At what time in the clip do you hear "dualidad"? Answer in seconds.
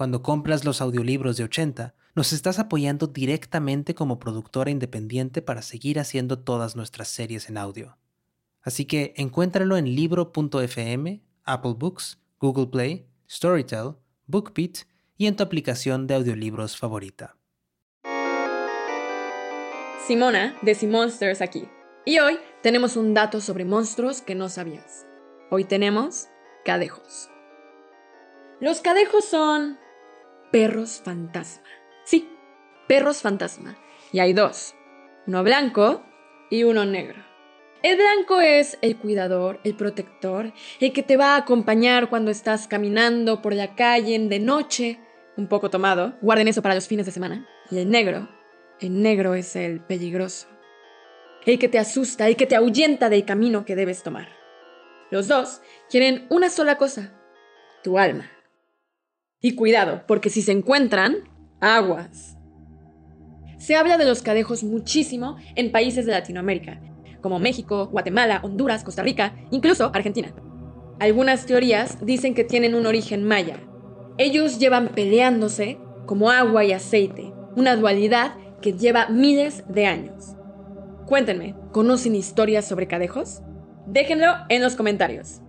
77.76-78.34